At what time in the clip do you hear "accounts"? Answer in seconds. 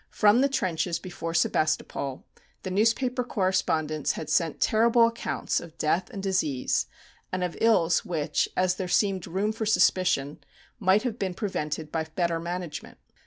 5.05-5.59